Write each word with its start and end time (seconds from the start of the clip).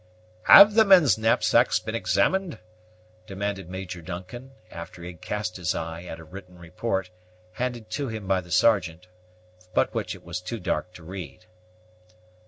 "Have 0.45 0.73
the 0.73 0.83
men's 0.83 1.15
knapsacks 1.19 1.77
been 1.77 1.93
examined?" 1.93 2.57
demanded 3.27 3.69
Major 3.69 4.01
Duncan, 4.01 4.53
after 4.71 5.03
he 5.03 5.09
had 5.11 5.21
cast 5.21 5.57
his 5.57 5.75
eye 5.75 6.01
at 6.05 6.19
a 6.19 6.23
written 6.23 6.57
report, 6.57 7.11
handed 7.51 7.91
to 7.91 8.07
him 8.07 8.25
by 8.25 8.41
the 8.41 8.49
Sergeant, 8.49 9.05
but 9.75 9.93
which 9.93 10.15
it 10.15 10.25
was 10.25 10.41
too 10.41 10.59
dark 10.59 10.91
to 10.93 11.03
read. 11.03 11.45